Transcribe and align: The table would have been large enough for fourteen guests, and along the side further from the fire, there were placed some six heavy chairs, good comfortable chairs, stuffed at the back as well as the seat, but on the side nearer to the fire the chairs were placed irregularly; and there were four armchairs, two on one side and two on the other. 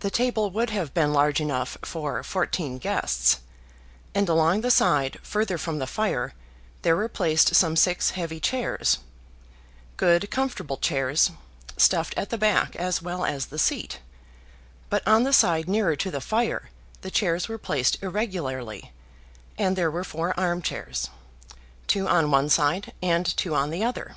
The 0.00 0.10
table 0.10 0.50
would 0.50 0.68
have 0.68 0.92
been 0.92 1.14
large 1.14 1.40
enough 1.40 1.78
for 1.80 2.22
fourteen 2.22 2.76
guests, 2.76 3.38
and 4.14 4.28
along 4.28 4.60
the 4.60 4.70
side 4.70 5.18
further 5.22 5.56
from 5.56 5.78
the 5.78 5.86
fire, 5.86 6.34
there 6.82 6.94
were 6.94 7.08
placed 7.08 7.54
some 7.54 7.74
six 7.74 8.10
heavy 8.10 8.40
chairs, 8.40 8.98
good 9.96 10.30
comfortable 10.30 10.76
chairs, 10.76 11.30
stuffed 11.78 12.12
at 12.18 12.28
the 12.28 12.36
back 12.36 12.76
as 12.76 13.00
well 13.00 13.24
as 13.24 13.46
the 13.46 13.58
seat, 13.58 14.00
but 14.90 15.02
on 15.08 15.22
the 15.22 15.32
side 15.32 15.66
nearer 15.66 15.96
to 15.96 16.10
the 16.10 16.20
fire 16.20 16.68
the 17.00 17.10
chairs 17.10 17.48
were 17.48 17.56
placed 17.56 17.96
irregularly; 18.02 18.92
and 19.56 19.76
there 19.76 19.90
were 19.90 20.04
four 20.04 20.38
armchairs, 20.38 21.08
two 21.86 22.06
on 22.06 22.30
one 22.30 22.50
side 22.50 22.92
and 23.02 23.24
two 23.34 23.54
on 23.54 23.70
the 23.70 23.82
other. 23.82 24.14